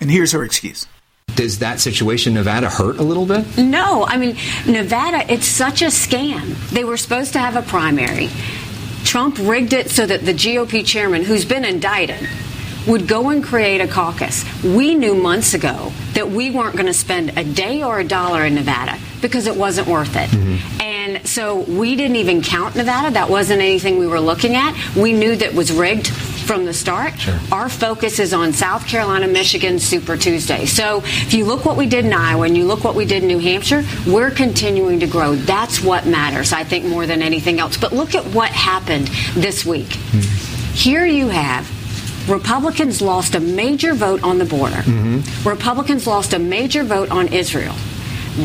[0.00, 0.86] And here's her excuse.
[1.34, 3.56] Does that situation in Nevada hurt a little bit?
[3.56, 4.36] No, I mean,
[4.66, 6.54] Nevada, it's such a scam.
[6.70, 8.28] They were supposed to have a primary.
[9.12, 12.26] Trump rigged it so that the GOP chairman, who's been indicted,
[12.86, 14.42] would go and create a caucus.
[14.64, 18.46] We knew months ago that we weren't going to spend a day or a dollar
[18.46, 20.30] in Nevada because it wasn't worth it.
[20.30, 20.80] Mm-hmm.
[20.80, 23.10] And so we didn't even count Nevada.
[23.10, 24.74] That wasn't anything we were looking at.
[24.96, 26.10] We knew that was rigged
[26.42, 27.18] from the start.
[27.18, 27.38] Sure.
[27.50, 30.66] Our focus is on South Carolina, Michigan, Super Tuesday.
[30.66, 33.22] So if you look what we did in Iowa and you look what we did
[33.22, 35.34] in New Hampshire, we're continuing to grow.
[35.34, 37.76] That's what matters, I think, more than anything else.
[37.76, 39.86] But look at what happened this week.
[39.86, 40.74] Mm-hmm.
[40.74, 41.70] Here you have
[42.28, 44.76] Republicans lost a major vote on the border.
[44.76, 45.48] Mm-hmm.
[45.48, 47.74] Republicans lost a major vote on Israel.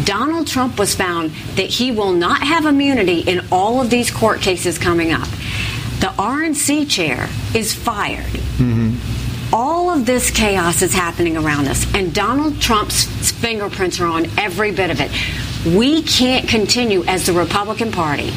[0.03, 4.41] Donald Trump was found that he will not have immunity in all of these court
[4.41, 5.27] cases coming up.
[5.99, 8.25] The RNC chair is fired.
[8.25, 9.53] Mm-hmm.
[9.53, 14.71] All of this chaos is happening around us, and Donald Trump's fingerprints are on every
[14.71, 15.09] bit of it.
[15.75, 18.31] We can't continue as the Republican Party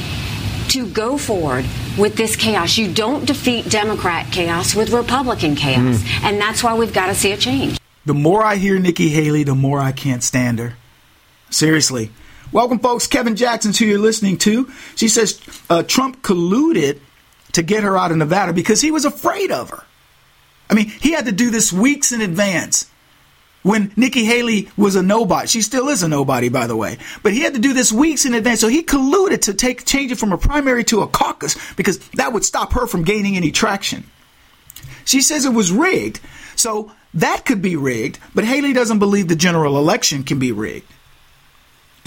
[0.68, 1.66] to go forward
[1.98, 2.78] with this chaos.
[2.78, 5.98] You don't defeat Democrat chaos with Republican chaos.
[5.98, 6.22] Mm.
[6.22, 7.78] And that's why we've got to see a change.
[8.06, 10.74] The more I hear Nikki Haley, the more I can't stand her.
[11.50, 12.10] Seriously.
[12.52, 13.06] Welcome, folks.
[13.06, 14.70] Kevin Jackson's who you're listening to.
[14.96, 17.00] She says uh, Trump colluded
[17.52, 19.84] to get her out of Nevada because he was afraid of her.
[20.68, 22.88] I mean, he had to do this weeks in advance
[23.62, 25.48] when Nikki Haley was a nobody.
[25.48, 26.98] She still is a nobody, by the way.
[27.22, 28.60] But he had to do this weeks in advance.
[28.60, 32.32] So he colluded to take change it from a primary to a caucus because that
[32.32, 34.04] would stop her from gaining any traction.
[35.04, 36.20] She says it was rigged.
[36.56, 40.86] So that could be rigged, but Haley doesn't believe the general election can be rigged.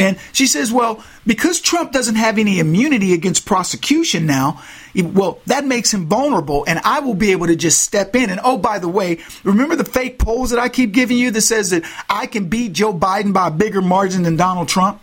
[0.04, 4.62] And she says, well, because Trump doesn't have any immunity against prosecution now,
[4.94, 8.30] well, that makes him vulnerable, and I will be able to just step in.
[8.30, 11.42] And oh, by the way, remember the fake polls that I keep giving you that
[11.42, 15.02] says that I can beat Joe Biden by a bigger margin than Donald Trump?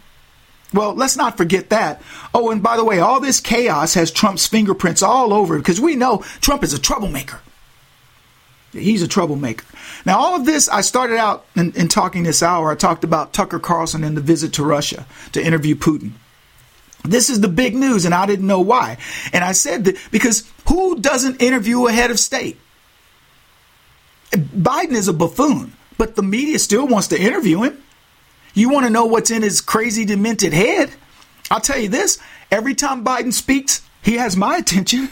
[0.75, 2.03] Well, let's not forget that.
[2.35, 5.97] Oh, and by the way, all this chaos has Trump's fingerprints all over because we
[5.97, 7.41] know Trump is a troublemaker.
[8.73, 9.65] He's a troublemaker.
[10.07, 12.71] Now, all of this, I started out in, in, talking this hour.
[12.71, 16.13] I talked about Tucker Carlson and the visit to Russia to interview Putin.
[17.03, 18.99] This is the big news, and I didn't know why.
[19.33, 22.59] And I said that because who doesn't interview a head of state?
[24.31, 25.73] Biden is a buffoon.
[25.99, 27.83] but the media still wants to interview him.
[28.55, 30.91] You want to know what's in his crazy, demented head?
[31.51, 32.19] I'll tell you this
[32.51, 35.11] every time Biden speaks, he has my attention.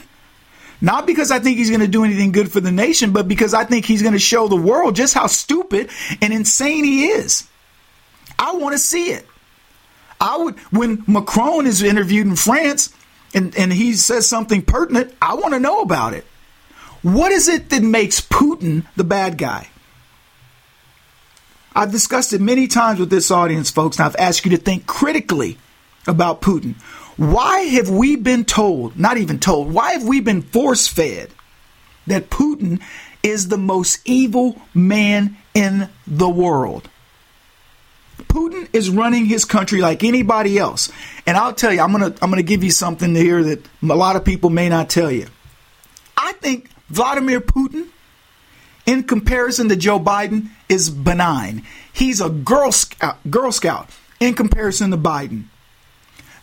[0.81, 3.53] Not because I think he's going to do anything good for the nation, but because
[3.53, 5.91] I think he's going to show the world just how stupid
[6.23, 7.49] and insane he is.
[8.39, 9.27] I want to see it.
[10.21, 12.93] I would, when Macron is interviewed in France
[13.35, 16.25] and, and he says something pertinent, I want to know about it.
[17.03, 19.69] What is it that makes Putin the bad guy?
[21.75, 24.87] I've discussed it many times with this audience, folks, and I've asked you to think
[24.87, 25.59] critically
[26.09, 26.75] about Putin.
[27.19, 31.31] Why have we been told, not even told, why have we been force fed
[32.07, 32.81] that Putin
[33.25, 36.89] is the most evil man in the world?
[38.23, 40.93] Putin is running his country like anybody else.
[41.27, 43.67] And I'll tell you, I'm going to I'm going to give you something here that
[43.83, 45.27] a lot of people may not tell you.
[46.17, 47.89] I think Vladimir Putin
[48.87, 51.65] in comparison to Joe Biden is benign.
[51.93, 55.45] He's a girl scout, uh, girl scout in comparison to Biden.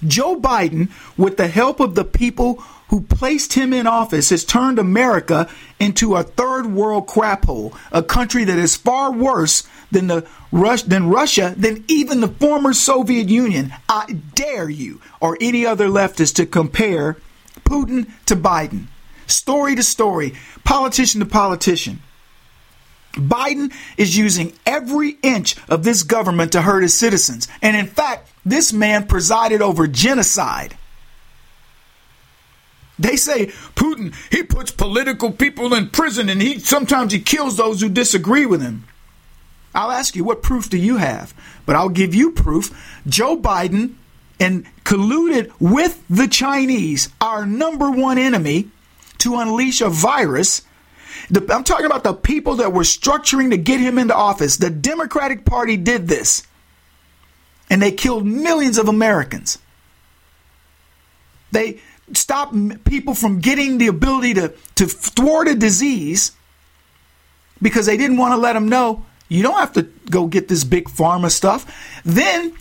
[0.05, 2.55] Joe Biden, with the help of the people
[2.89, 8.03] who placed him in office, has turned America into a third world crap hole, a
[8.03, 13.27] country that is far worse than the Rus- than Russia, than even the former Soviet
[13.27, 13.73] Union.
[13.89, 17.17] I dare you or any other leftist to compare
[17.65, 18.85] Putin to Biden,
[19.27, 22.01] story to story, politician to politician.
[23.13, 27.47] Biden is using every inch of this government to hurt his citizens.
[27.61, 30.77] And in fact, this man presided over genocide.
[32.97, 37.81] They say Putin, he puts political people in prison and he sometimes he kills those
[37.81, 38.85] who disagree with him.
[39.73, 41.33] I'll ask you, what proof do you have?
[41.65, 43.01] But I'll give you proof.
[43.05, 43.95] Joe Biden
[44.39, 48.69] and colluded with the Chinese, our number one enemy,
[49.17, 50.61] to unleash a virus
[51.29, 54.57] the, I'm talking about the people that were structuring to get him into office.
[54.57, 56.45] The Democratic Party did this,
[57.69, 59.57] and they killed millions of Americans.
[61.51, 61.81] They
[62.13, 62.53] stopped
[62.85, 66.31] people from getting the ability to, to thwart a disease
[67.61, 70.63] because they didn't want to let them know you don't have to go get this
[70.63, 72.01] big pharma stuff.
[72.03, 72.53] Then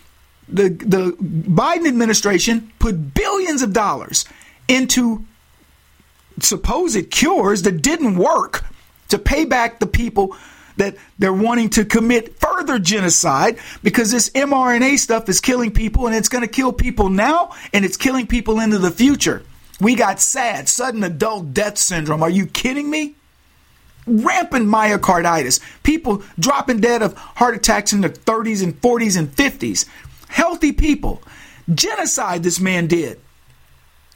[0.49, 4.25] the the Biden administration put billions of dollars
[4.69, 5.25] into
[6.41, 8.65] supposed cures that didn't work
[9.09, 10.37] to pay back the people
[10.77, 16.17] that they're wanting to commit further genocide because this mRNA stuff is killing people and
[16.17, 19.43] it's going to kill people now and it's killing people into the future.
[19.81, 22.23] We got SAD, sudden adult death syndrome.
[22.23, 23.15] Are you kidding me?
[24.07, 25.61] Rampant myocarditis.
[25.83, 29.87] People dropping dead of heart attacks in their 30s and 40s and 50s.
[30.29, 31.23] Healthy people.
[31.73, 33.21] Genocide this man did.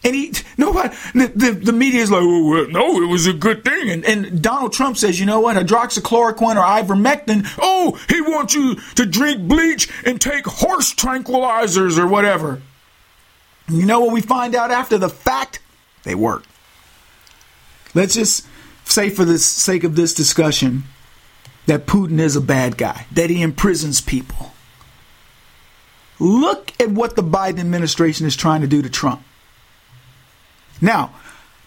[0.04, 3.32] And he, nobody, the, the, the media is like, oh, well, no, it was a
[3.32, 3.90] good thing.
[3.90, 8.76] And, and Donald Trump says, you know what, hydroxychloroquine or ivermectin, oh, he wants you
[8.94, 12.62] to drink bleach and take horse tranquilizers or whatever.
[13.68, 15.60] You know what we find out after the fact?
[16.04, 16.44] They work.
[17.94, 18.46] Let's just
[18.84, 20.84] say, for the sake of this discussion,
[21.66, 24.52] that Putin is a bad guy, that he imprisons people.
[26.18, 29.22] Look at what the Biden administration is trying to do to Trump.
[30.80, 31.14] Now,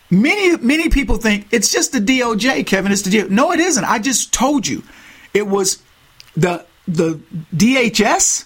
[0.09, 2.91] many many people think it's just the DOJ, Kevin.
[2.91, 3.29] It's the DOJ.
[3.29, 3.83] No, it isn't.
[3.83, 4.83] I just told you,
[5.33, 5.81] it was
[6.35, 7.19] the the
[7.55, 8.45] DHS,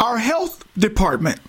[0.00, 1.40] our health department,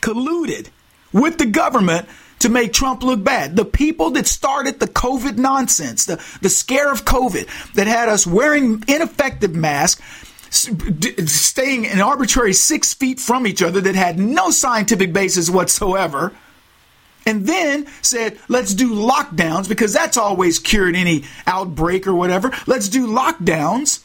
[0.00, 0.68] colluded
[1.12, 2.08] with the government
[2.40, 3.56] to make Trump look bad.
[3.56, 8.26] The people that started the COVID nonsense, the, the scare of COVID that had us
[8.26, 10.02] wearing ineffective masks,
[10.50, 16.32] staying an arbitrary six feet from each other that had no scientific basis whatsoever
[17.26, 22.52] and then said, let's do lockdowns because that's always cured any outbreak or whatever.
[22.66, 24.02] Let's do lockdowns.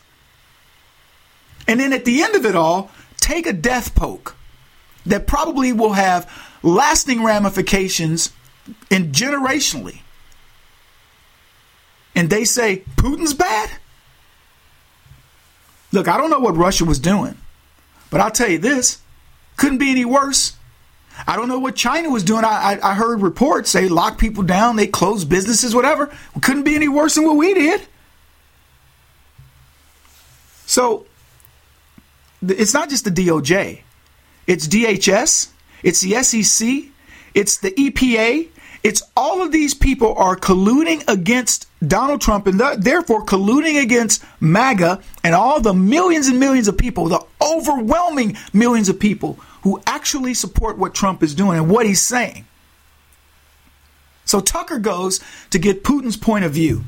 [1.68, 4.36] And then at the end of it all, take a death poke
[5.06, 6.32] that probably will have
[6.64, 8.32] lasting ramifications
[8.90, 10.00] and generationally.
[12.16, 13.70] And they say, Putin's bad?
[15.92, 17.38] Look, I don't know what Russia was doing,
[18.10, 19.02] but I'll tell you this
[19.58, 20.56] couldn't be any worse.
[21.28, 22.44] I don't know what China was doing.
[22.44, 26.12] I, I, I heard reports they locked people down, they closed businesses, whatever.
[26.36, 27.82] It couldn't be any worse than what we did.
[30.66, 31.06] So
[32.42, 33.82] it's not just the DOJ,
[34.48, 35.50] it's DHS,
[35.84, 36.92] it's the SEC,
[37.34, 38.50] it's the EPA,
[38.84, 44.24] it's all of these people are colluding against Donald Trump and th- therefore colluding against
[44.40, 49.82] MAGA and all the millions and millions of people, the overwhelming millions of people who
[49.86, 52.46] actually support what Trump is doing and what he's saying.
[54.26, 56.84] So Tucker goes to get Putin's point of view.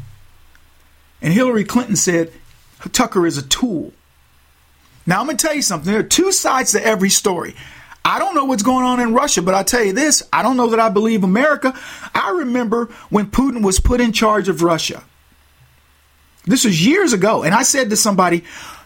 [1.22, 2.32] And Hillary Clinton said,
[2.93, 3.93] Tucker is a tool.
[5.05, 5.91] Now, I'm going to tell you something.
[5.91, 7.55] There are two sides to every story.
[8.03, 10.57] I don't know what's going on in Russia, but I'll tell you this I don't
[10.57, 11.78] know that I believe America.
[12.13, 15.03] I remember when Putin was put in charge of Russia.
[16.45, 17.43] This was years ago.
[17.43, 18.43] And I said to somebody,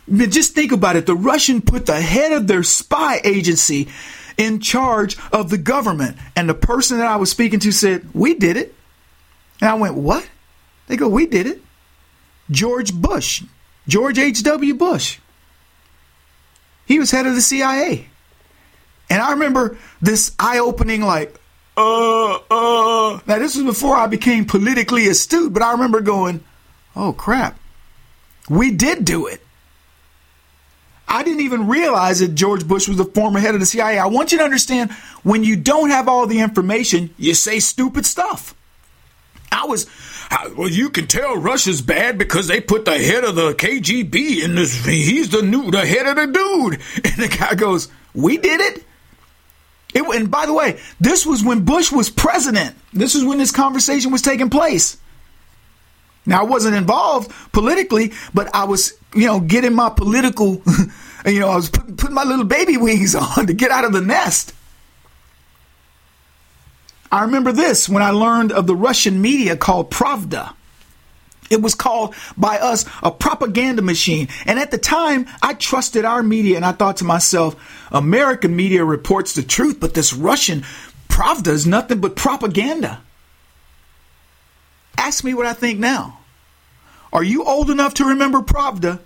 [0.09, 1.05] just think about it.
[1.05, 3.87] The Russian put the head of their spy agency
[4.37, 6.17] in charge of the government.
[6.35, 8.75] And the person that I was speaking to said, We did it.
[9.61, 10.27] And I went, What?
[10.87, 11.61] They go, We did it.
[12.51, 13.43] George Bush,
[13.87, 14.75] George H.W.
[14.75, 15.19] Bush.
[16.85, 18.07] He was head of the CIA.
[19.09, 21.39] And I remember this eye opening, like,
[21.77, 23.19] uh, uh.
[23.27, 26.43] Now, this was before I became politically astute, but I remember going,
[26.95, 27.59] oh crap,
[28.49, 29.44] we did do it.
[31.16, 33.97] I didn't even realize that George Bush was the former head of the CIA.
[33.97, 34.91] I want you to understand
[35.24, 38.53] when you don't have all the information, you say stupid stuff.
[39.49, 39.88] I was,
[40.57, 44.55] well, you can tell Russia's bad because they put the head of the KGB in
[44.55, 44.84] this.
[44.84, 46.82] He's the new, the head of the dude.
[47.05, 48.84] And the guy goes, we did it.
[49.93, 52.76] It, and by the way, this was when Bush was president.
[52.91, 54.97] This is when this conversation was taking place.
[56.26, 60.61] Now, I wasn't involved politically, but I was, you know, getting my political,
[61.26, 63.93] you know, I was putting, putting my little baby wings on to get out of
[63.93, 64.53] the nest.
[67.11, 70.53] I remember this when I learned of the Russian media called Pravda.
[71.49, 74.30] It was called by us a propaganda machine.
[74.45, 77.55] And at the time, I trusted our media and I thought to myself,
[77.91, 80.63] American media reports the truth, but this Russian
[81.07, 83.01] Pravda is nothing but propaganda.
[84.97, 86.19] Ask me what I think now.
[87.13, 88.99] Are you old enough to remember Pravda?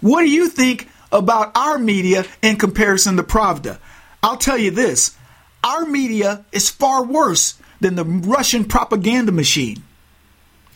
[0.00, 3.78] What do you think about our media in comparison to Pravda?
[4.22, 5.16] I'll tell you this
[5.64, 9.82] our media is far worse than the Russian propaganda machine.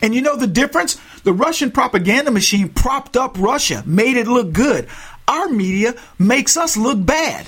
[0.01, 0.99] And you know the difference?
[1.23, 4.87] The Russian propaganda machine propped up Russia, made it look good.
[5.27, 7.47] Our media makes us look bad.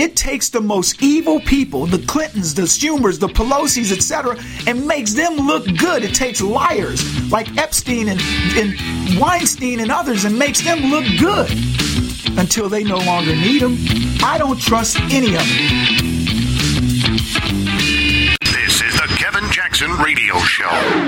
[0.00, 5.12] It takes the most evil people, the Clintons, the Schumers, the Pelosi's, etc., and makes
[5.12, 6.04] them look good.
[6.04, 8.20] It takes liars like Epstein and,
[8.54, 11.50] and Weinstein and others and makes them look good
[12.38, 13.76] until they no longer need them.
[14.22, 15.58] I don't trust any of them.
[18.52, 21.07] This is the Kevin Jackson Radio Show.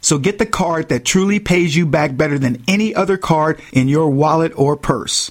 [0.00, 3.88] So get the card that truly pays you back better than any other card in
[3.88, 5.30] your wallet or purse.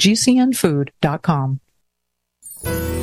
[0.00, 1.60] gcnfood.com.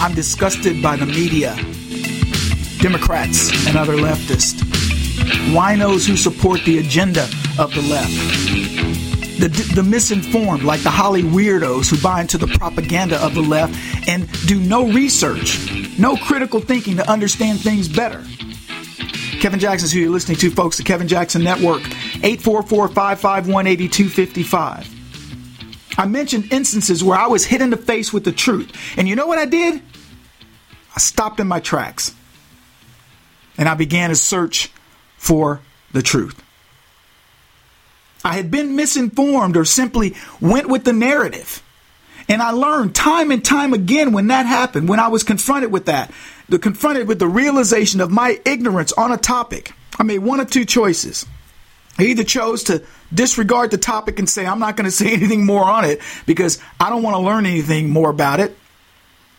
[0.00, 1.56] I'm disgusted by the media,
[2.80, 4.60] Democrats, and other leftists,
[5.52, 7.24] RINOs who support the agenda
[7.58, 8.12] of the left,
[9.40, 13.74] the, the misinformed, like the Holly weirdos who buy into the propaganda of the left
[14.08, 15.58] and do no research,
[15.98, 18.24] no critical thinking to understand things better.
[19.40, 21.82] Kevin Jackson's who you're listening to, folks, the Kevin Jackson Network,
[22.16, 24.98] 844 551 8255.
[25.98, 28.72] I mentioned instances where I was hit in the face with the truth.
[28.96, 29.82] And you know what I did?
[30.94, 32.14] I stopped in my tracks
[33.56, 34.70] and I began a search
[35.16, 35.60] for
[35.92, 36.42] the truth.
[38.24, 41.62] I had been misinformed or simply went with the narrative.
[42.28, 45.86] And I learned time and time again when that happened, when I was confronted with
[45.86, 46.12] that,
[46.48, 49.72] the confronted with the realization of my ignorance on a topic.
[49.98, 51.26] I made one of two choices.
[51.98, 55.44] I either chose to disregard the topic and say, I'm not going to say anything
[55.44, 58.56] more on it because I don't want to learn anything more about it.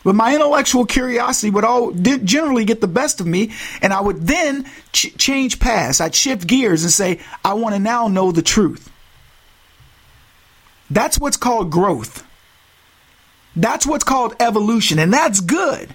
[0.04, 3.52] But my intellectual curiosity would all generally get the best of me,
[3.82, 6.00] and I would then ch- change paths.
[6.00, 8.90] I'd shift gears and say, I want to now know the truth.
[10.90, 12.26] That's what's called growth.
[13.58, 15.94] That's what's called evolution, and that's good.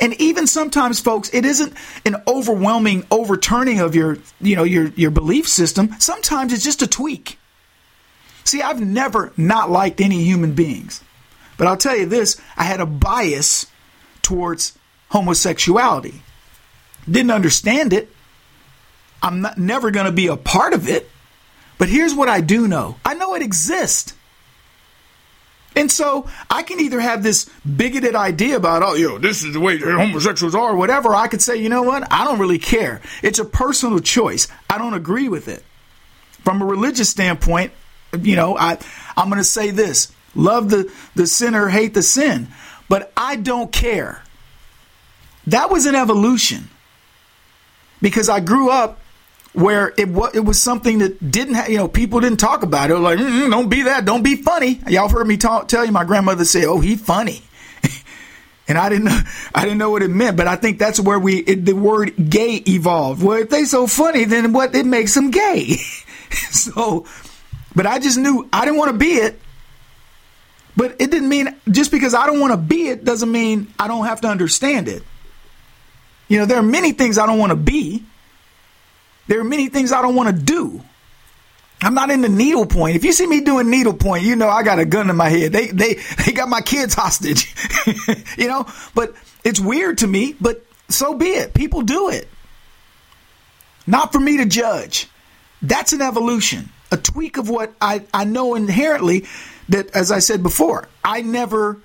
[0.00, 1.72] And even sometimes, folks, it isn't
[2.04, 5.94] an overwhelming overturning of your, you know, your your belief system.
[5.98, 7.38] Sometimes it's just a tweak.
[8.44, 11.02] See, I've never not liked any human beings.
[11.56, 13.66] But I'll tell you this, I had a bias
[14.22, 14.76] towards
[15.10, 16.22] homosexuality.
[17.08, 18.10] Didn't understand it.
[19.22, 21.08] I'm not, never going to be a part of it.
[21.78, 22.96] But here's what I do know.
[23.04, 24.14] I know it exists.
[25.74, 29.54] And so I can either have this bigoted idea about, oh, you know, this is
[29.54, 31.14] the way homosexuals are, or whatever.
[31.14, 32.10] I could say, you know what?
[32.12, 33.00] I don't really care.
[33.22, 34.48] It's a personal choice.
[34.68, 35.64] I don't agree with it.
[36.44, 37.72] From a religious standpoint,
[38.20, 38.78] you know, I,
[39.16, 42.48] I'm going to say this love the, the sinner, hate the sin.
[42.88, 44.22] But I don't care.
[45.46, 46.68] That was an evolution
[48.00, 49.00] because I grew up
[49.52, 52.90] where it was it was something that didn't have, you know people didn't talk about
[52.90, 52.98] it.
[52.98, 54.80] Like mm, don't be that, don't be funny.
[54.88, 57.42] Y'all heard me talk, tell you my grandmother said, "Oh, he funny,"
[58.68, 59.20] and I didn't know
[59.54, 60.36] I didn't know what it meant.
[60.36, 63.22] But I think that's where we it, the word gay evolved.
[63.22, 65.76] Well, if they so funny, then what it makes them gay.
[66.50, 67.06] so,
[67.74, 69.38] but I just knew I didn't want to be it.
[70.74, 73.88] But it didn't mean just because I don't want to be it doesn't mean I
[73.88, 75.02] don't have to understand it.
[76.28, 78.06] You know, there are many things I don't want to be
[79.32, 80.82] there are many things I don't want to do.
[81.80, 82.96] I'm not into needlepoint.
[82.96, 85.52] If you see me doing needlepoint, you know I got a gun in my head.
[85.52, 87.54] They they they got my kids hostage.
[88.36, 91.54] you know, but it's weird to me, but so be it.
[91.54, 92.28] People do it.
[93.86, 95.08] Not for me to judge.
[95.62, 99.24] That's an evolution, a tweak of what I, I know inherently
[99.70, 101.80] that, as I said before, I never,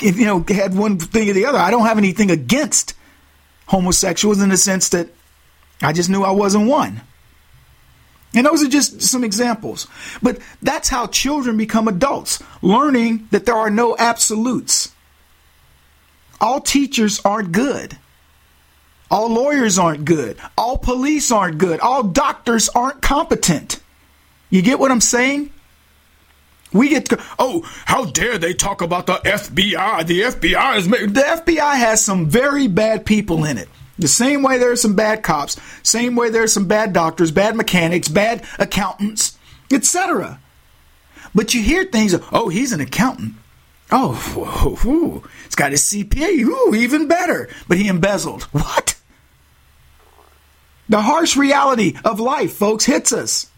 [0.00, 1.58] you know, had one thing or the other.
[1.58, 2.94] I don't have anything against
[3.66, 5.10] homosexuals in the sense that
[5.82, 7.02] I just knew I wasn't one.
[8.34, 9.86] And those are just some examples.
[10.22, 14.92] But that's how children become adults, learning that there are no absolutes.
[16.40, 17.96] All teachers aren't good.
[19.10, 20.36] All lawyers aren't good.
[20.58, 21.80] All police aren't good.
[21.80, 23.80] All doctors aren't competent.
[24.50, 25.50] You get what I'm saying?
[26.72, 30.06] We get to, oh, how dare they talk about the FBI?
[30.06, 33.68] The FBI is the FBI has some very bad people in it.
[33.98, 37.30] The same way there are some bad cops, same way there are some bad doctors,
[37.30, 39.38] bad mechanics, bad accountants,
[39.72, 40.38] etc.
[41.34, 43.34] But you hear things, oh, he's an accountant.
[43.90, 45.22] Oh, whoa, whoa.
[45.44, 46.40] he's got his CPA.
[46.40, 47.48] Ooh, even better.
[47.68, 48.42] But he embezzled.
[48.52, 48.94] What?
[50.88, 53.50] The harsh reality of life, folks, hits us.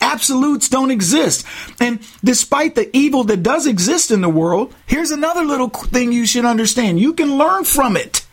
[0.00, 1.46] Absolutes don't exist.
[1.80, 6.26] And despite the evil that does exist in the world, here's another little thing you
[6.26, 7.00] should understand.
[7.00, 8.23] You can learn from it.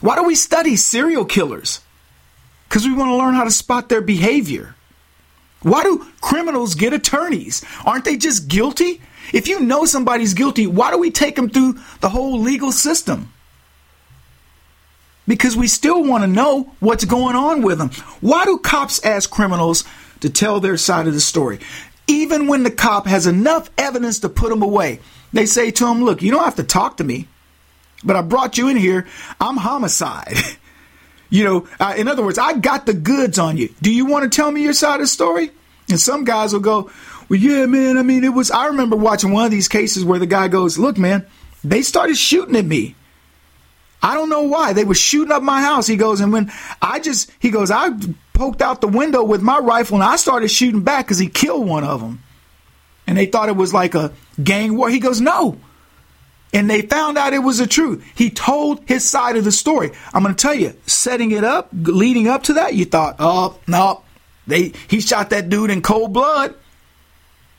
[0.00, 1.80] Why do we study serial killers?
[2.68, 4.74] Because we want to learn how to spot their behavior.
[5.62, 7.64] Why do criminals get attorneys?
[7.84, 9.00] Aren't they just guilty?
[9.32, 13.32] If you know somebody's guilty, why do we take them through the whole legal system?
[15.26, 17.90] Because we still want to know what's going on with them.
[18.20, 19.84] Why do cops ask criminals
[20.20, 21.58] to tell their side of the story?
[22.06, 25.00] Even when the cop has enough evidence to put them away,
[25.32, 27.26] they say to him, Look, you don't have to talk to me
[28.06, 29.06] but I brought you in here.
[29.40, 30.36] I'm homicide.
[31.30, 33.68] you know, uh, in other words, I got the goods on you.
[33.82, 35.50] Do you want to tell me your side of the story?
[35.90, 36.90] And some guys will go,
[37.28, 37.98] well, yeah, man.
[37.98, 40.78] I mean, it was, I remember watching one of these cases where the guy goes,
[40.78, 41.26] look, man,
[41.64, 42.94] they started shooting at me.
[44.02, 44.72] I don't know why.
[44.72, 45.86] They were shooting up my house.
[45.86, 47.90] He goes, and when I just, he goes, I
[48.34, 51.66] poked out the window with my rifle and I started shooting back because he killed
[51.66, 52.22] one of them.
[53.06, 54.90] And they thought it was like a gang war.
[54.90, 55.58] He goes, no,
[56.52, 58.04] and they found out it was the truth.
[58.14, 59.90] He told his side of the story.
[60.14, 63.58] I'm going to tell you, setting it up, leading up to that, you thought, oh,
[63.66, 64.02] no,
[64.46, 66.54] they he shot that dude in cold blood.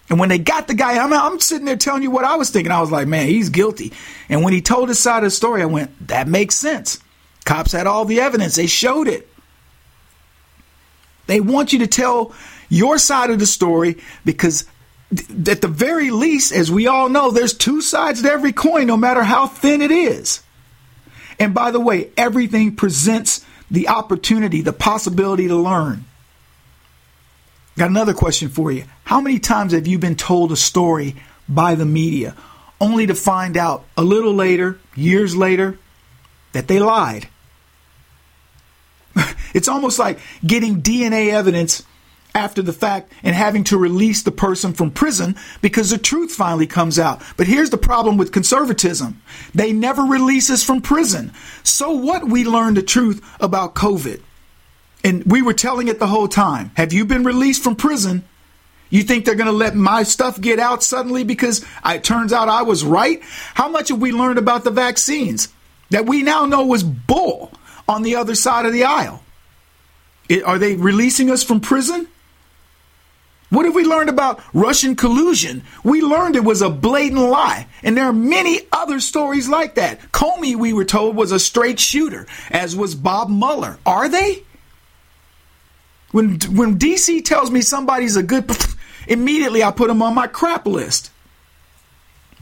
[0.09, 2.49] And when they got the guy, I'm, I'm sitting there telling you what I was
[2.49, 2.71] thinking.
[2.71, 3.91] I was like, man, he's guilty.
[4.29, 6.99] And when he told his side of the story, I went, that makes sense.
[7.43, 9.27] Cops had all the evidence, they showed it.
[11.27, 12.33] They want you to tell
[12.69, 14.65] your side of the story because
[15.12, 18.97] at the very least, as we all know, there's two sides to every coin, no
[18.97, 20.41] matter how thin it is.
[21.39, 26.05] And by the way, everything presents the opportunity, the possibility to learn.
[27.78, 28.86] Got another question for you.
[29.03, 31.16] How many times have you been told a story
[31.47, 32.36] by the media
[32.82, 35.78] only to find out a little later, years later,
[36.53, 37.28] that they lied?
[39.53, 41.84] it's almost like getting DNA evidence
[42.38, 46.67] after the fact and having to release the person from prison because the truth finally
[46.67, 47.21] comes out.
[47.35, 49.21] But here's the problem with conservatism
[49.55, 51.33] they never release us from prison.
[51.63, 52.27] So what?
[52.27, 54.21] We learned the truth about COVID.
[55.03, 56.71] And we were telling it the whole time.
[56.75, 58.23] Have you been released from prison?
[58.89, 62.49] You think they're going to let my stuff get out suddenly because it turns out
[62.49, 63.21] I was right?
[63.53, 65.49] How much have we learned about the vaccines
[65.89, 67.51] that we now know was bull
[67.88, 69.23] on the other side of the aisle?
[70.29, 72.07] It, are they releasing us from prison?
[73.50, 75.64] What have we learned about Russian collusion?
[75.84, 77.68] We learned it was a blatant lie.
[77.82, 80.12] And there are many other stories like that.
[80.12, 83.80] Comey, we were told, was a straight shooter, as was Bob Mueller.
[83.86, 84.43] Are they?
[86.12, 88.52] When, when DC tells me somebody's a good,
[89.08, 91.12] immediately I put them on my crap list.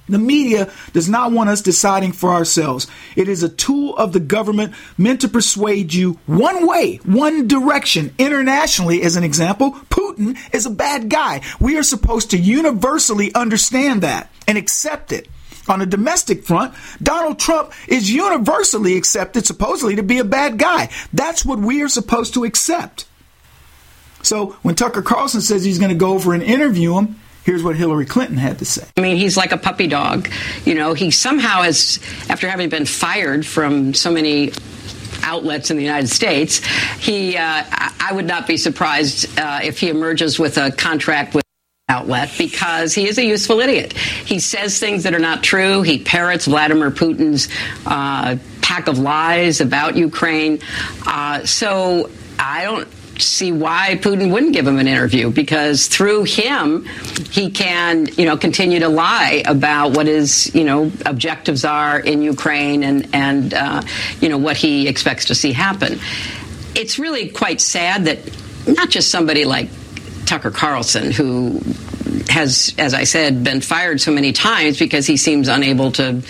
[0.08, 2.88] The media does not want us deciding for ourselves.
[3.16, 8.14] It is a tool of the government meant to persuade you one way, one direction.
[8.20, 11.42] Internationally, as an example, Putin is a bad guy.
[11.60, 15.28] We are supposed to universally understand that and accept it.
[15.68, 20.90] On a domestic front, Donald Trump is universally accepted supposedly to be a bad guy.
[21.12, 23.08] That's what we are supposed to accept.
[24.22, 27.76] So when Tucker Carlson says he's going to go over and interview him, Here's what
[27.76, 28.88] Hillary Clinton had to say.
[28.98, 30.30] I mean, he's like a puppy dog.
[30.66, 34.52] You know, he somehow has, after having been fired from so many
[35.22, 36.66] outlets in the United States,
[36.98, 41.46] he, uh, I would not be surprised uh, if he emerges with a contract with
[41.88, 43.94] outlet because he is a useful idiot.
[43.94, 45.84] He says things that are not true.
[45.84, 47.48] He parrots Vladimir Putin's
[47.86, 50.62] uh, pack of lies about Ukraine.
[51.06, 52.88] Uh, so I don't
[53.20, 56.86] see why Putin wouldn't give him an interview because through him
[57.32, 62.22] he can you know continue to lie about what his you know objectives are in
[62.22, 63.82] Ukraine and and uh,
[64.22, 66.00] you know what he expects to see happen.
[66.76, 68.20] It's really quite sad that
[68.68, 69.70] not just somebody like
[70.26, 71.62] Tucker Carlson who
[72.30, 76.22] has, as I said, been fired so many times because he seems unable to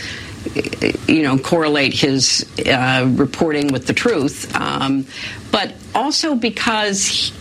[1.08, 5.06] you know, correlate his uh, reporting with the truth, um,
[5.52, 7.32] but also because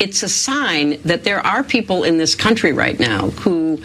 [0.00, 3.80] it's a sign that there are people in this country right now who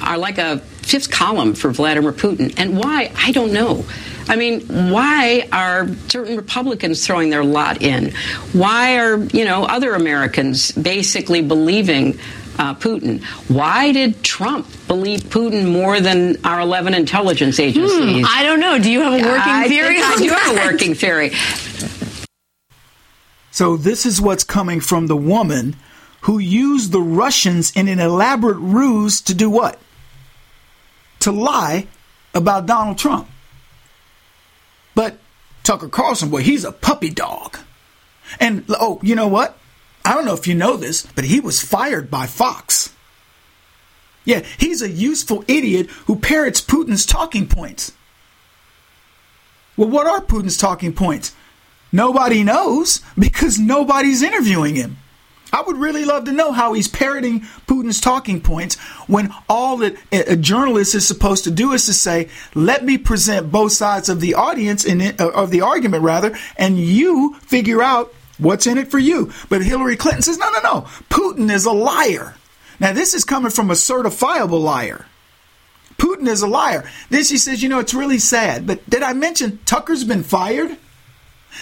[0.00, 2.54] are like a fifth column for Vladimir Putin.
[2.56, 3.10] And why?
[3.16, 3.84] I don't know.
[4.28, 8.12] I mean, why are certain Republicans throwing their lot in?
[8.52, 12.18] Why are, you know, other Americans basically believing
[12.58, 13.22] uh, Putin.
[13.48, 18.24] Why did Trump believe Putin more than our 11 intelligence agencies?
[18.24, 18.78] Hmm, I don't know.
[18.78, 19.98] Do you have a working I theory?
[20.00, 21.32] I do have a working theory.
[23.50, 25.76] So this is what's coming from the woman
[26.22, 29.78] who used the Russians in an elaborate ruse to do what?
[31.20, 31.86] To lie
[32.34, 33.28] about Donald Trump.
[34.94, 35.18] But
[35.62, 37.58] Tucker Carlson, boy, he's a puppy dog.
[38.40, 39.58] And oh, you know what?
[40.06, 42.94] I don't know if you know this, but he was fired by Fox.
[44.24, 47.90] Yeah, he's a useful idiot who parrots Putin's talking points.
[49.76, 51.34] Well, what are Putin's talking points?
[51.90, 54.98] Nobody knows because nobody's interviewing him.
[55.52, 58.76] I would really love to know how he's parroting Putin's talking points
[59.08, 63.50] when all that a journalist is supposed to do is to say, "Let me present
[63.50, 68.66] both sides of the audience uh, of the argument, rather, and you figure out What's
[68.66, 69.32] in it for you?
[69.48, 70.80] But Hillary Clinton says, no, no, no.
[71.08, 72.34] Putin is a liar.
[72.78, 75.06] Now, this is coming from a certifiable liar.
[75.96, 76.88] Putin is a liar.
[77.08, 78.66] Then she says, you know, it's really sad.
[78.66, 80.76] But did I mention Tucker's been fired?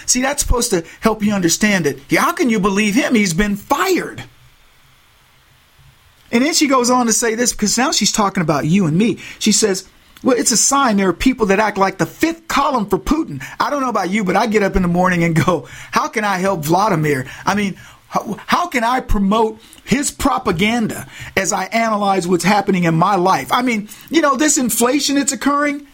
[0.07, 2.01] See, that's supposed to help you understand it.
[2.11, 3.15] How can you believe him?
[3.15, 4.25] He's been fired.
[6.33, 8.99] And then she goes on to say this because now she's talking about you and
[8.99, 9.19] me.
[9.39, 9.89] She says,
[10.25, 13.45] well, it's a sign there are people that act like the fifth column for Putin.
[13.61, 16.09] I don't know about you, but I get up in the morning and go, how
[16.09, 17.27] can I help Vladimir?
[17.45, 17.77] I mean,
[18.09, 21.07] how, how can I promote his propaganda
[21.37, 23.53] as I analyze what's happening in my life?
[23.53, 25.87] I mean, you know, this inflation that's occurring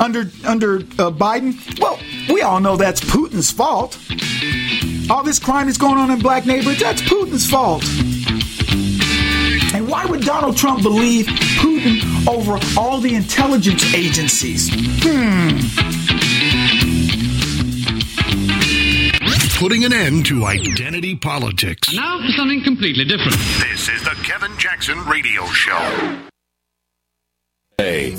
[0.00, 1.80] under under uh, Biden.
[1.80, 3.98] Well, we all know that's Putin's fault.
[5.10, 7.82] All this crime that's going on in black neighborhoods, that's Putin's fault.
[9.74, 14.70] And why would Donald Trump believe Putin over all the intelligence agencies?
[15.02, 15.58] Hmm.
[19.58, 21.92] Putting an end to identity politics.
[21.92, 23.36] Now for something completely different.
[23.58, 26.28] This is the Kevin Jackson Radio Show.
[27.76, 28.16] Hey.